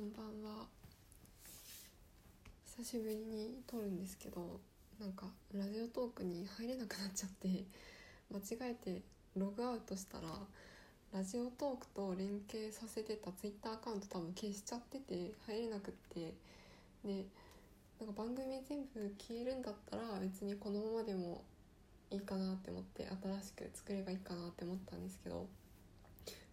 [0.00, 0.64] こんばんは。
[2.78, 4.58] 久しぶりに撮るんですけど
[4.98, 7.48] なんかラジオトークに入れなくなっちゃって
[8.32, 9.02] 間違えて
[9.36, 10.28] ログアウトしたら
[11.12, 16.32] ラジオトークと連携させてたツイッターアカウント多分消しちゃってて入れなくって
[17.04, 17.26] で
[18.00, 21.44] なんか番組全部消えるんだったら別にこのままでも
[22.10, 25.46] いいかなって思って新しく作ればいいかなって思ったんですけど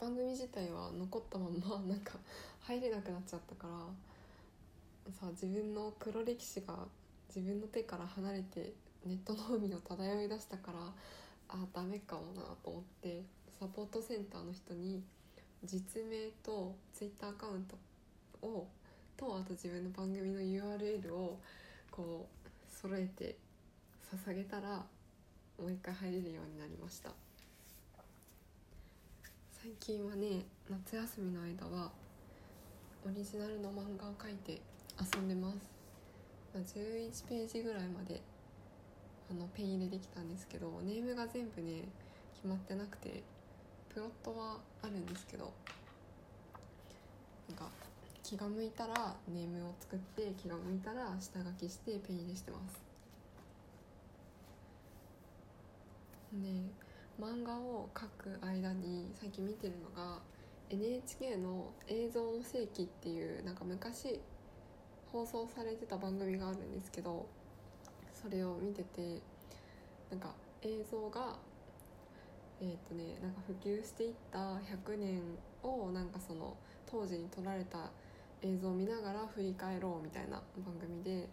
[0.00, 2.18] 番組自体は残ったまんま なんか
[2.62, 6.88] 入れなくなっちゃったからさ自分の黒歴史が
[7.28, 8.72] 自分の手から離れて
[9.04, 10.78] ネットの海を漂い出したから
[11.48, 13.22] あダメかもなと思って
[13.58, 15.02] サポートセンターの人に
[15.64, 17.76] 実名とツイッターアカウント
[18.46, 18.66] を
[19.18, 21.38] とあと自分の番組の URL を
[21.90, 23.36] こう揃えて
[24.26, 24.82] 捧げたら
[25.58, 27.29] もう一回入れるようになりました。
[29.70, 31.92] 最近はね夏休みの間は
[33.06, 34.60] オリジナルの漫画を描いて
[34.98, 35.58] 遊んでます。
[36.74, 38.20] 11ページぐらいまで
[39.30, 41.84] あのペン入れできたんですけどネームが全部ね
[42.34, 43.22] 決まってなくて
[43.94, 45.52] プロットはあるんですけど
[47.48, 47.66] なんか
[48.24, 52.82] 気が向いたらネームを作って気が向いたら下書きしてペン入れしてます。
[56.32, 56.89] で
[57.20, 60.20] 漫画を描く間に最近見てるのが
[60.70, 64.18] NHK の「映像の世紀」っていうなんか昔
[65.12, 67.26] 放送されてた番組があるんですけど
[68.14, 69.20] それを見てて
[70.10, 71.36] なんか映像が
[72.62, 75.20] えっ、とねなんか普及していった100年
[75.62, 77.90] をなんかその当時に撮られた
[78.40, 81.28] 映像を見ながら振り返ろうみたいな番組で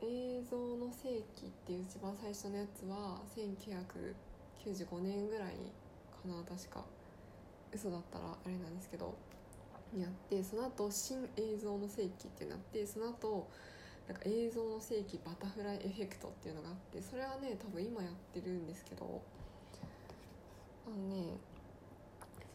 [0.00, 4.29] 映像の世紀っていう一番最初のやつは19
[4.64, 5.52] 95年ぐらい
[6.10, 6.84] かな確か。
[7.72, 9.14] 嘘だったらあれなんですけど。
[9.98, 13.48] やってその後新映像の世紀ってなってその後
[14.06, 19.20] なんか映像の世紀バタフライエフェクトっていうのがあってそれはね多分今やってるんですけど。
[20.86, 21.36] あのね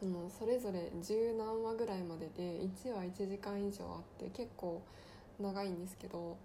[0.00, 4.82] そのそれぞれ十何話ぐらいまでで1話1時間以上あって結構
[5.40, 6.36] 長いんですけど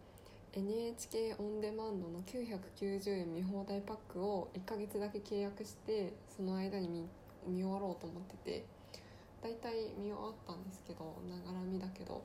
[0.53, 7.07] NHK オンデマンドの990円見放題パックを1ヶ月だけ契約してその間に
[7.47, 8.65] 見終わろうと思ってて
[9.41, 12.23] 大体見終わったんですけどながら見だけど。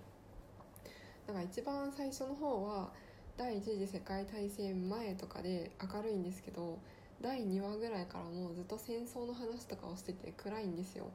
[1.26, 2.90] なんか一番最初の方は
[3.36, 6.78] 第一次世界大戦前とかで明るいんですけど
[7.20, 11.06] 第2話ぐらいからもうずっと戦争の話とかをしてて暗いんですよ。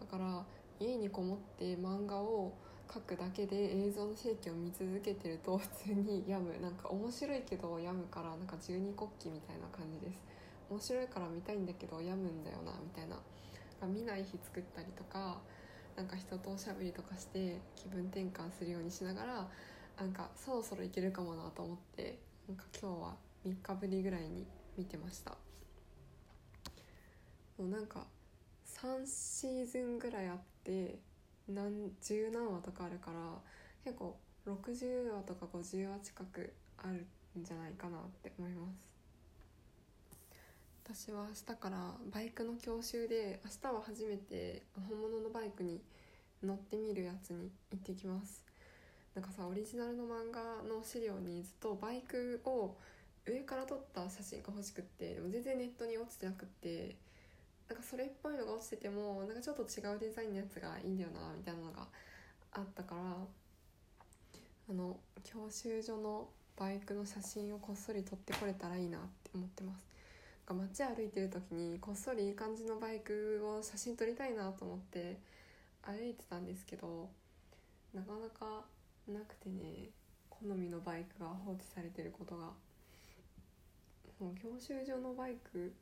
[0.00, 0.44] だから
[0.78, 2.52] 家にこもって漫画を
[2.94, 6.60] 描くだけで映像の世紀を見続けてると普通に病む。
[6.60, 10.20] なんか面白いけど病むからなんか十二国旗みたいな感じです。
[10.70, 13.16] 面白いから見たいんだけど病むんだよなみたいな
[13.86, 15.38] 見ない日作ったりとか
[15.96, 19.48] なんか人とおしゃべりとかして気分転換するようにしながら
[19.98, 22.18] なんかそろそろいけるかもなと思って
[22.48, 23.16] なんか今日は
[23.46, 24.46] 3日ぶりぐらいに
[24.76, 25.32] 見てました。
[27.58, 28.06] もうなんか
[28.66, 30.98] 3シーズンぐらいあって
[31.48, 33.18] 何十何話とかあるから
[33.84, 34.16] 結構
[34.46, 37.06] 60話とか50話近くある
[37.38, 38.94] んじゃないかなって思います。
[40.84, 45.80] 私は明日からバイクの教習で明日は初めて本物のバイクに
[46.42, 48.44] 乗ってみるやつに行ってきます。
[49.14, 52.76] なんかさオリジナルの漫画の資料にずっとバイクを
[53.26, 56.96] 上から撮った写真が欲しくってでも全然ネットに落ちてなくって
[57.68, 61.86] なんかそれっぽいのが落ちててもなんかちょっと違うデザインのやつがいいんだよなみたいなのが
[62.52, 63.00] あったから
[64.68, 69.84] あの教習所のバイクの写真をこっそり撮ってこれたらいいなって思ってます。
[70.46, 75.18] なんか街歩いてる時にこっそりいい感じのバイクを写真撮りたいなと思って
[75.82, 77.08] 歩いてたんですけど
[77.94, 78.64] なかなか
[79.08, 79.88] なくてね
[80.28, 82.50] 好みのバイクが放置されてることが。
[84.20, 85.72] もう教習所のバイク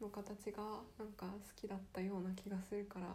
[0.00, 0.62] の形が
[0.98, 3.06] なんか好きだったような気がするから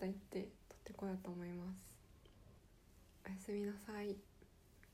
[0.00, 1.98] 明日行って撮ってこようと思います。
[3.26, 4.16] おやすみなさい。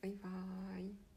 [0.03, 1.08] バイバーイ。